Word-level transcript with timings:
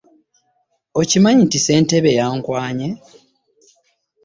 Okimanyi 0.99 1.41
nti 1.45 1.59
ssentebe 1.61 2.11
yankwanye? 2.19 2.87